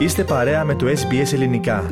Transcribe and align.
Είστε 0.00 0.24
παρέα 0.24 0.64
με 0.64 0.74
το 0.74 0.86
SBS 0.86 1.32
Ελληνικά. 1.32 1.90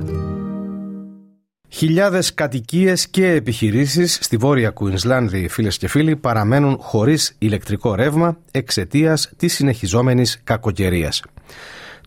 Χιλιάδες 1.69 2.35
κατοικίες 2.35 3.09
και 3.09 3.27
επιχειρήσεις 3.27 4.19
στη 4.21 4.37
Βόρεια 4.37 4.71
Κουινσλάνδη, 4.71 5.49
φίλες 5.49 5.79
και 5.79 5.89
φίλοι, 5.89 6.17
παραμένουν 6.17 6.77
χωρίς 6.81 7.35
ηλεκτρικό 7.39 7.95
ρεύμα 7.95 8.39
εξαιτίας 8.51 9.31
της 9.37 9.55
συνεχιζόμενης 9.55 10.41
κακοκαιρίας. 10.45 11.23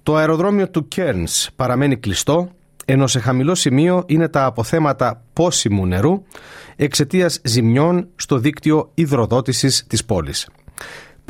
Το 0.04 0.16
αεροδρόμιο 0.16 0.70
του 0.70 0.88
Κέρνς 0.88 1.50
παραμένει 1.56 1.98
κλειστό, 1.98 2.50
ενώ 2.86 3.08
σε 3.08 3.20
χαμηλό 3.20 3.56
σημείο 3.56 4.04
είναι 4.06 4.28
τα 4.28 4.46
αποθέματα 4.46 5.24
πόσιμου 5.34 5.86
νερού 5.86 6.24
εξαιτίας 6.76 7.40
ζημιών 7.44 8.08
στο 8.16 8.38
δίκτυο 8.38 8.92
υδροδότησης 8.94 9.86
της 9.88 10.06
πόλης. 10.06 10.48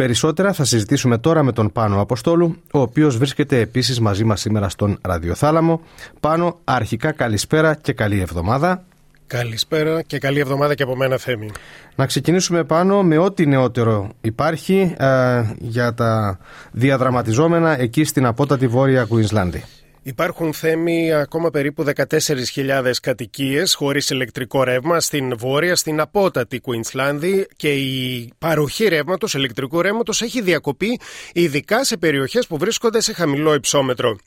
Περισσότερα 0.02 0.54
θα 0.54 0.64
συζητήσουμε 0.64 1.18
τώρα 1.18 1.44
με 1.44 1.52
τον 1.52 1.72
Πάνο 1.72 2.02
Αποστόλου, 2.02 2.56
ο 2.72 2.80
οποίος 2.80 3.18
βρίσκεται 3.18 3.60
επίσης 3.60 4.00
μαζί 4.00 4.24
μας 4.24 4.42
σήμερα 4.42 4.70
στον 4.70 4.98
Ραδιοθάλαμο. 5.02 5.82
Πάνο, 6.20 6.60
αρχικά 6.64 7.12
καλησπέρα 7.12 7.76
και 7.76 7.94
καλή 7.94 8.20
εβδομάδα. 8.20 8.84
Καλησπέρα 9.28 10.02
και 10.02 10.18
καλή 10.18 10.40
εβδομάδα 10.40 10.76
και 10.76 10.84
από 10.84 10.96
μένα 10.96 11.18
Θέμη. 11.18 11.52
Να 11.96 12.06
ξεκινήσουμε 12.06 12.64
πάνω 12.64 13.04
με 13.04 13.18
ό,τι 13.18 13.46
νεότερο 13.46 14.10
υπάρχει 14.22 14.96
ε, 14.98 15.44
για 15.60 15.94
τα 15.94 16.40
διαδραματιζόμενα 16.72 17.80
εκεί 17.80 18.04
στην 18.04 18.26
απότατη 18.26 18.68
Βόρεια 18.68 19.04
Κουινσλάνδη. 19.04 19.64
Υπάρχουν 20.04 20.54
θέμη 20.54 21.14
ακόμα 21.14 21.50
περίπου 21.50 21.86
14.000 21.96 22.92
κατοικίες 23.02 23.74
χωρίς 23.74 24.10
ηλεκτρικό 24.10 24.64
ρεύμα 24.64 25.00
στην 25.00 25.38
βόρεια, 25.38 25.76
στην 25.76 26.00
απότατη 26.00 26.60
Κουινσλάνδη 26.60 27.48
και 27.56 27.74
η 27.74 28.30
παροχή 28.38 28.88
ρεύματος, 28.88 29.34
ηλεκτρικού 29.34 29.82
ρεύματος 29.82 30.22
έχει 30.22 30.42
διακοπεί 30.42 31.00
ειδικά 31.34 31.84
σε 31.84 31.98
περιοχές 31.98 32.48
που 32.48 32.58
βρίσκονται 32.58 33.02
σε 33.02 33.14
χαμηλό 33.14 33.54
υψόμετρο. 33.54 34.18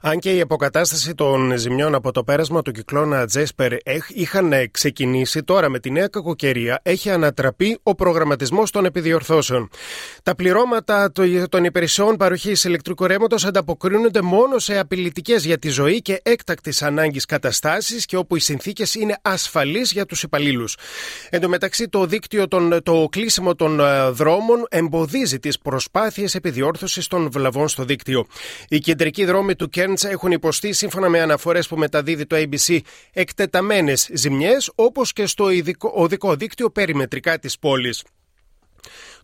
Αν 0.00 0.18
και 0.18 0.34
η 0.34 0.40
αποκατάσταση 0.40 1.14
των 1.14 1.56
ζημιών 1.56 1.94
από 1.94 2.12
το 2.12 2.24
πέρασμα 2.24 2.62
του 2.62 2.72
κυκλώνα 2.72 3.26
Τζέσπερ 3.26 3.72
είχαν 4.08 4.52
ξεκινήσει, 4.70 5.42
τώρα 5.42 5.68
με 5.68 5.78
τη 5.78 5.90
νέα 5.90 6.06
κακοκαιρία 6.06 6.80
έχει 6.82 7.10
ανατραπεί 7.10 7.78
ο 7.82 7.94
προγραμματισμός 7.94 8.70
των 8.70 8.84
επιδιορθώσεων. 8.84 9.68
Τα 10.22 10.34
πληρώματα 10.34 11.12
των 11.48 11.64
υπηρεσιών 11.64 12.16
παροχής 12.16 12.64
ηλεκτρικού 12.64 13.06
ρεύματος 13.06 13.44
ανταποκρίνονται 13.44 14.22
μόνο 14.22 14.58
σε 14.58 14.78
απειλητικές 14.78 15.44
για 15.44 15.58
τη 15.58 15.68
ζωή 15.68 16.02
και 16.02 16.20
έκτακτης 16.22 16.82
ανάγκης 16.82 17.24
καταστάσεις 17.24 18.04
και 18.04 18.16
όπου 18.16 18.36
οι 18.36 18.40
συνθήκες 18.40 18.94
είναι 18.94 19.18
ασφαλείς 19.22 19.92
για 19.92 20.06
τους 20.06 20.22
υπαλλήλους. 20.22 20.76
Εν 21.30 21.40
τω 21.40 21.48
μεταξύ, 21.48 21.88
το 21.88 22.06
δίκτυο, 22.06 22.48
των, 22.48 22.82
το 22.82 23.08
κλείσιμο 23.10 23.54
των 23.54 23.80
ε, 23.80 24.10
δρόμων 24.10 24.66
εμποδίζει 24.68 25.38
τις 25.38 25.58
προσπάθειες 25.58 26.34
επιδιόρθωσης 26.34 27.06
των 27.06 27.30
βλαβών 27.30 27.68
στο 27.68 27.84
δίκτυο. 27.84 28.26
Οι 28.68 28.78
κεντρικοί 28.78 29.24
δρόμοι 29.46 29.56
του 29.56 29.68
Κέρν 29.68 29.94
έχουν 30.12 30.32
υποστεί, 30.32 30.72
σύμφωνα 30.72 31.08
με 31.08 31.20
αναφορές 31.20 31.68
που 31.68 31.76
μεταδίδει 31.76 32.26
το 32.26 32.36
ABC, 32.36 32.78
εκτεταμένες 33.12 34.08
ζημιές, 34.12 34.72
όπως 34.74 35.12
και 35.12 35.26
στο 35.26 35.48
οδικό 35.80 36.34
δίκτυο 36.34 36.70
περιμετρικά 36.70 37.38
της 37.38 37.58
πόλης. 37.58 38.04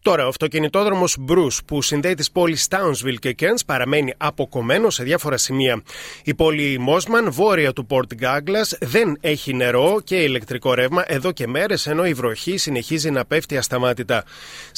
Τώρα, 0.02 0.24
ο 0.24 0.28
αυτοκινητόδρομος 0.28 1.16
Bruce 1.28 1.58
που 1.66 1.82
συνδέει 1.82 2.14
τις 2.14 2.30
πόλεις 2.30 2.66
Townsville 2.70 3.18
και 3.18 3.34
Cairns 3.38 3.60
παραμένει 3.66 4.14
αποκομμένο 4.16 4.90
σε 4.90 5.02
διάφορα 5.02 5.36
σημεία. 5.36 5.82
Η 6.24 6.34
πόλη 6.34 6.80
Mosman, 6.88 7.30
βόρεια 7.30 7.72
του 7.72 7.86
Port 7.90 8.22
Douglas, 8.22 8.78
δεν 8.80 9.16
έχει 9.20 9.54
νερό 9.54 10.00
και 10.04 10.16
ηλεκτρικό 10.16 10.74
ρεύμα 10.74 11.04
εδώ 11.06 11.32
και 11.32 11.46
μέρες, 11.46 11.86
ενώ 11.86 12.06
η 12.06 12.12
βροχή 12.12 12.56
συνεχίζει 12.56 13.10
να 13.10 13.24
πέφτει 13.24 13.56
ασταμάτητα. 13.56 14.24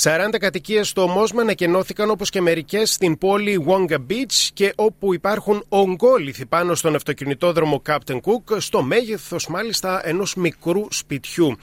40 0.03 0.39
κατοικίες 0.39 0.89
στο 0.89 1.17
Mosman 1.17 1.49
εκενώθηκαν 1.49 2.11
όπως 2.11 2.31
και 2.31 2.41
μερικές 2.41 2.93
στην 2.93 3.19
πόλη 3.19 3.65
Wonga 3.69 3.97
Beach 3.97 4.49
και 4.53 4.73
όπου 4.77 5.15
υπάρχουν 5.15 5.65
ογκόληθοι 5.69 6.47
πάνω 6.47 6.75
στον 6.75 6.95
αυτοκινητόδρομο 6.95 7.83
Captain 7.87 8.17
Cook, 8.17 8.57
στο 8.57 8.83
μέγεθος 8.83 9.47
μάλιστα 9.49 10.09
ενός 10.09 10.35
μικρού 10.35 10.87
σπιτιού. 10.91 11.57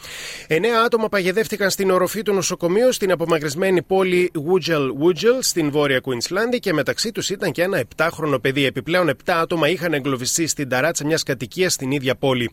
Εννέα 0.47 0.81
άτομα 0.85 1.09
παγιδεύτηκαν 1.09 1.69
στην 1.69 1.91
οροφή 1.91 2.21
του 2.21 2.33
νοσοκομείου 2.33 2.91
στην 2.91 3.11
απομακρυσμένη 3.11 3.49
απομακρυσμένη 3.51 3.81
πόλη 3.81 4.31
Βούτζελ 4.33 4.93
Βούτζελ 4.97 5.41
στην 5.41 5.71
βόρεια 5.71 5.99
Κουινσλάνδη 5.99 6.59
και 6.59 6.73
μεταξύ 6.73 7.11
τους 7.11 7.29
ήταν 7.29 7.51
και 7.51 7.61
ένα 7.61 7.83
7χρονο 7.95 8.41
παιδί. 8.41 8.65
Επιπλέον, 8.65 9.09
7 9.09 9.13
άτομα 9.25 9.69
είχαν 9.69 9.93
εγκλωβιστεί 9.93 10.47
στην 10.47 10.69
ταράτσα 10.69 11.05
μιας 11.05 11.23
κατοικίας 11.23 11.73
στην 11.73 11.91
ίδια 11.91 12.15
πόλη. 12.15 12.51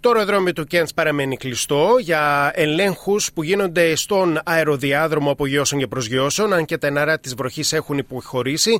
Το 0.00 0.08
αεροδρόμιο 0.10 0.52
του 0.52 0.64
Κέντ 0.64 0.88
παραμένει 0.94 1.36
κλειστό 1.36 1.96
για 2.00 2.50
ελέγχους 2.54 3.32
που 3.32 3.42
γίνονται 3.42 3.96
στον 3.96 4.38
αεροδιάδρομο 4.44 5.30
απογειώσεων 5.30 5.80
και 5.80 5.86
προσγειώσεων, 5.86 6.52
αν 6.52 6.64
και 6.64 6.78
τα 6.78 6.90
νερά 6.90 7.18
της 7.18 7.34
βροχής 7.34 7.72
έχουν 7.72 7.98
υποχωρήσει. 7.98 8.78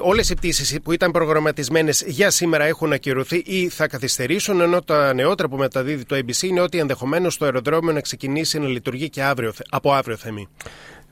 Όλες 0.00 0.30
οι 0.30 0.34
πτήσεις 0.34 0.78
που 0.82 0.92
ήταν 0.92 1.10
προγραμματισμένες 1.10 2.04
για 2.06 2.30
σήμερα 2.30 2.64
έχουν 2.64 2.92
ακυρωθεί 2.92 3.42
ή 3.46 3.68
θα 3.68 3.86
καθυστερήσουν, 3.86 4.60
ενώ 4.60 4.82
τα 4.82 5.14
νεότερα 5.14 5.48
που 5.48 5.56
μεταδίδει 5.56 6.04
το 6.04 6.16
ABC 6.16 6.42
είναι 6.42 6.60
ότι 6.60 6.78
ενδεχομένως 6.78 7.36
το 7.36 7.44
αεροδρόμιο 7.44 7.92
να 7.92 8.00
ξεκινήσει 8.00 8.58
να 8.58 8.66
λειτουργεί 8.66 9.08
και 9.08 9.22
αύριο, 9.22 9.52
από 9.70 9.92
αύριο 9.92 10.16
θέμη. 10.16 10.48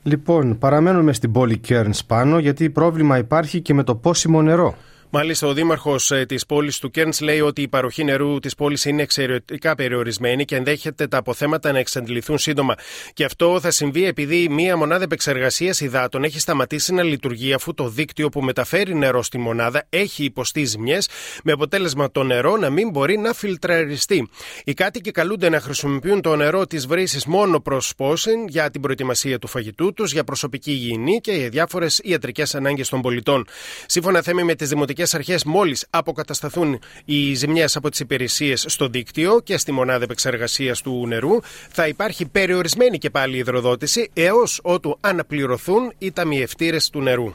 Λοιπόν, 0.07 0.57
παραμένουμε 0.57 1.13
στην 1.13 1.31
πόλη 1.31 1.57
Κέρνς 1.57 2.05
πάνω 2.05 2.39
γιατί 2.39 2.69
πρόβλημα 2.69 3.17
υπάρχει 3.17 3.61
και 3.61 3.73
με 3.73 3.83
το 3.83 3.95
πόσιμο 3.95 4.41
νερό. 4.41 4.75
Μάλιστα, 5.17 5.47
ο 5.47 5.53
δήμαρχος 5.53 6.11
ε, 6.11 6.25
της 6.25 6.45
πόλης 6.45 6.79
του 6.79 6.91
Κέρνς 6.91 7.21
λέει 7.21 7.39
ότι 7.39 7.61
η 7.61 7.67
παροχή 7.67 8.03
νερού 8.03 8.39
της 8.39 8.55
πόλης 8.55 8.85
είναι 8.85 9.01
εξαιρετικά 9.01 9.75
περιορισμένη 9.75 10.45
και 10.45 10.55
ενδέχεται 10.55 11.07
τα 11.07 11.17
αποθέματα 11.17 11.71
να 11.71 11.79
εξαντληθούν 11.79 12.37
σύντομα. 12.37 12.75
Και 13.13 13.23
αυτό 13.23 13.59
θα 13.59 13.71
συμβεί 13.71 14.05
επειδή 14.05 14.49
μία 14.49 14.77
μονάδα 14.77 15.03
επεξεργασίας 15.03 15.79
υδάτων 15.79 16.23
έχει 16.23 16.39
σταματήσει 16.39 16.93
να 16.93 17.03
λειτουργεί 17.03 17.53
αφού 17.53 17.73
το 17.73 17.87
δίκτυο 17.89 18.29
που 18.29 18.41
μεταφέρει 18.41 18.95
νερό 18.95 19.23
στη 19.23 19.37
μονάδα 19.37 19.85
έχει 19.89 20.23
υποστεί 20.23 20.63
ζημιές, 20.63 21.09
με 21.43 21.51
αποτέλεσμα 21.51 22.11
το 22.11 22.23
νερό 22.23 22.57
να 22.57 22.69
μην 22.69 22.89
μπορεί 22.89 23.17
να 23.17 23.33
φιλτραριστεί. 23.33 24.29
Οι 24.63 24.73
κάτοικοι 24.73 25.11
καλούνται 25.11 25.49
να 25.49 25.59
χρησιμοποιούν 25.59 26.21
το 26.21 26.35
νερό 26.35 26.67
της 26.67 26.87
βρύσης 26.87 27.25
μόνο 27.25 27.59
προς 27.59 27.93
πόσιν 27.97 28.47
για 28.47 28.69
την 28.69 28.81
προετοιμασία 28.81 29.39
του 29.39 29.47
φαγητού 29.47 29.93
τους, 29.93 30.11
για 30.11 30.23
προσωπική 30.23 30.71
υγιεινή 30.71 31.19
και 31.21 31.31
για 31.31 31.49
διάφορες 31.49 31.99
ιατρικές 32.03 32.55
ανάγκες 32.55 32.89
των 32.89 33.01
πολιτών. 33.01 33.47
Σύμφωνα 33.85 34.21
θέμη 34.21 34.43
με 34.43 34.55
τις 34.55 34.69
δημοτικές 34.69 35.03
αρχές, 35.13 35.43
μόλις 35.43 35.85
αποκατασταθούν 35.89 36.79
οι 37.05 37.33
ζημιές 37.33 37.75
από 37.75 37.89
τις 37.89 37.99
υπηρεσίες 37.99 38.65
στο 38.67 38.87
δίκτυο 38.87 39.39
και 39.39 39.57
στη 39.57 39.71
μονάδα 39.71 40.03
επεξεργασίας 40.03 40.81
του 40.81 41.07
νερού, 41.07 41.39
θα 41.69 41.87
υπάρχει 41.87 42.25
περιορισμένη 42.25 42.97
και 42.97 43.09
πάλι 43.09 43.37
υδροδότηση 43.37 44.09
έως 44.13 44.59
ότου 44.63 44.97
αναπληρωθούν 44.99 45.93
οι 45.97 46.11
ταμιευτήρες 46.11 46.89
του 46.89 47.01
νερού. 47.01 47.33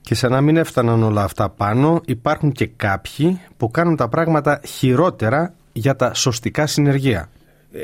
Και 0.00 0.14
σαν 0.14 0.30
να 0.30 0.40
μην 0.40 0.56
έφταναν 0.56 1.02
όλα 1.02 1.22
αυτά 1.22 1.48
πάνω, 1.48 2.00
υπάρχουν 2.04 2.52
και 2.52 2.66
κάποιοι 2.66 3.40
που 3.56 3.70
κάνουν 3.70 3.96
τα 3.96 4.08
πράγματα 4.08 4.60
χειρότερα 4.66 5.54
για 5.72 5.96
τα 5.96 6.14
σωστικά 6.14 6.66
συνεργεία. 6.66 7.28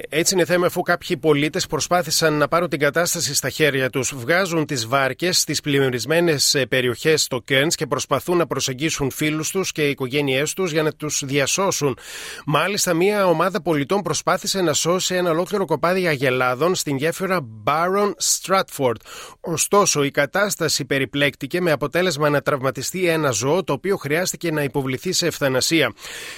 Έτσι 0.08 0.34
είναι 0.34 0.44
θέμα 0.44 0.66
αφού 0.66 0.82
κάποιοι 0.82 1.16
πολίτες 1.16 1.66
προσπάθησαν 1.66 2.32
να 2.34 2.48
πάρουν 2.48 2.68
την 2.68 2.78
κατάσταση 2.78 3.34
στα 3.34 3.50
χέρια 3.50 3.90
τους. 3.90 4.14
Βγάζουν 4.16 4.66
τις 4.66 4.86
βάρκες 4.86 5.40
στις 5.40 5.60
πλημμυρισμένες 5.60 6.64
περιοχές 6.68 7.22
στο 7.22 7.40
Κέρν 7.44 7.68
και 7.68 7.86
προσπαθούν 7.86 8.36
να 8.36 8.46
προσεγγίσουν 8.46 9.10
φίλους 9.10 9.50
τους 9.50 9.72
και 9.72 9.88
οικογένειές 9.88 10.52
τους 10.52 10.72
για 10.72 10.82
να 10.82 10.92
τους 10.92 11.22
διασώσουν. 11.26 11.98
Μάλιστα, 12.46 12.94
μια 12.94 13.26
ομάδα 13.26 13.62
πολιτών 13.62 14.02
προσπάθησε 14.02 14.60
να 14.60 14.72
σώσει 14.72 15.14
ένα 15.14 15.30
ολόκληρο 15.30 15.64
κοπάδι 15.64 16.06
αγελάδων 16.06 16.74
στην 16.74 16.96
γέφυρα 16.96 17.40
Baron 17.64 18.12
Stratford. 18.22 18.96
Ωστόσο, 19.40 20.02
η 20.02 20.10
κατάσταση 20.10 20.84
περιπλέκτηκε 20.84 21.60
με 21.60 21.70
αποτέλεσμα 21.70 22.28
να 22.28 22.40
τραυματιστεί 22.40 23.08
ένα 23.08 23.30
ζώο 23.30 23.64
το 23.64 23.72
οποίο 23.72 23.96
χρειάστηκε 23.96 24.50
να 24.50 24.62
υποβληθεί 24.62 25.12
σε 25.12 25.26
ευθανασία. 25.26 25.92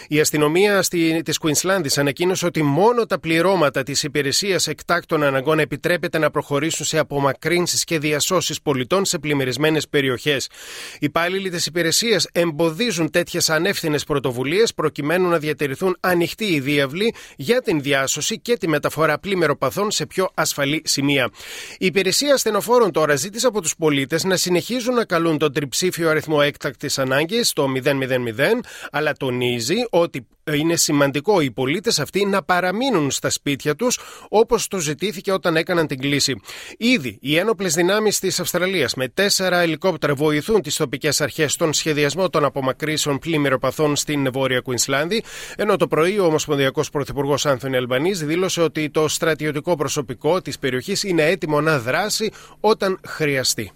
Η 0.08 0.20
αστυνομία 0.20 0.84
της 1.24 1.38
Κουινσλάνδη 1.38 2.00
ανακοίνωσε 2.00 2.46
ότι 2.46 2.62
μόνο 2.62 3.06
τα 3.06 3.20
πληρώματα 3.20 3.40
πληρώματα 3.42 3.82
της 3.82 4.02
Υπηρεσίας 4.02 4.66
Εκτάκτων 4.66 5.22
Αναγκών 5.22 5.58
επιτρέπεται 5.58 6.18
να 6.18 6.30
προχωρήσουν 6.30 6.86
σε 6.86 6.98
απομακρύνσεις 6.98 7.84
και 7.84 7.98
διασώσεις 7.98 8.62
πολιτών 8.62 9.04
σε 9.04 9.18
πλημμυρισμένες 9.18 9.88
περιοχές. 9.88 10.46
Οι 10.94 10.98
υπάλληλοι 10.98 11.50
της 11.50 11.66
υπηρεσίας 11.66 12.28
εμποδίζουν 12.32 13.10
τέτοιες 13.10 13.50
ανεύθυνες 13.50 14.04
πρωτοβουλίες 14.04 14.74
προκειμένου 14.74 15.28
να 15.28 15.38
διατηρηθούν 15.38 15.96
ανοιχτοί 16.00 16.44
οι 16.44 16.60
διάβλοι 16.60 17.14
για 17.36 17.62
την 17.62 17.80
διάσωση 17.80 18.40
και 18.40 18.56
τη 18.56 18.68
μεταφορά 18.68 19.18
πλημμυροπαθών 19.18 19.90
σε 19.90 20.06
πιο 20.06 20.28
ασφαλή 20.34 20.82
σημεία. 20.84 21.30
Η 21.78 21.86
υπηρεσία 21.86 22.34
ασθενοφόρων 22.34 22.92
τώρα 22.92 23.16
ζήτησε 23.16 23.46
από 23.46 23.60
τους 23.60 23.76
πολίτες 23.76 24.24
να 24.24 24.36
συνεχίζουν 24.36 24.94
να 24.94 25.04
καλούν 25.04 25.38
τον 25.38 25.52
τριψήφιο 25.52 26.10
αριθμό 26.10 26.38
έκτακτης 26.42 26.98
ανάγκης, 26.98 27.52
το 27.52 27.66
000, 27.84 28.60
αλλά 28.90 29.12
τονίζει 29.12 29.76
ότι 29.90 30.26
είναι 30.50 30.76
σημαντικό 30.76 31.40
οι 31.40 31.50
πολίτες 31.50 31.98
αυτοί 31.98 32.26
να 32.26 32.42
παραμείνουν 32.42 33.10
στα 33.10 33.30
σπίτια 33.30 33.74
τους, 33.74 33.98
όπως 34.28 34.68
το 34.68 34.78
ζητήθηκε 34.78 35.32
όταν 35.32 35.56
έκαναν 35.56 35.86
την 35.86 36.00
κλίση. 36.00 36.40
Ήδη 36.78 37.18
οι 37.20 37.36
ένοπλες 37.36 37.74
δυνάμεις 37.74 38.18
της 38.18 38.40
Αυστραλίας 38.40 38.94
με 38.94 39.08
τέσσερα 39.08 39.60
ελικόπτερα 39.60 40.14
βοηθούν 40.14 40.62
τις 40.62 40.76
τοπικές 40.76 41.20
αρχές 41.20 41.52
στον 41.52 41.72
σχεδιασμό 41.72 42.28
των 42.30 42.44
απομακρύσεων 42.44 43.18
πλημμυροπαθών 43.18 43.96
στην 43.96 44.32
Βόρεια 44.32 44.60
Κουινσλάνδη, 44.60 45.22
ενώ 45.56 45.76
το 45.76 45.86
πρωί 45.86 46.18
ο 46.18 46.24
Ομοσπονδιακός 46.24 46.90
Πρωθυπουργός 46.90 47.46
Άνθονι 47.46 47.76
Αλμπανής 47.76 48.24
δήλωσε 48.24 48.60
ότι 48.62 48.90
το 48.90 49.08
στρατιωτικό 49.08 49.76
προσωπικό 49.76 50.40
της 50.40 50.58
περιοχής 50.58 51.02
είναι 51.02 51.22
έτοιμο 51.22 51.60
να 51.60 51.78
δράσει 51.78 52.30
όταν 52.60 53.00
χρειαστεί. 53.06 53.70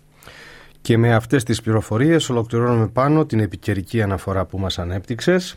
Και 0.80 0.98
με 0.98 1.14
αυτές 1.14 1.42
τις 1.42 1.60
πληροφορίες 1.60 2.30
ολοκληρώνουμε 2.30 2.86
πάνω 2.86 3.26
την 3.26 3.40
επικαιρική 3.40 4.02
αναφορά 4.02 4.44
που 4.44 4.58
μας 4.58 4.78
ανέπτυξες. 4.78 5.56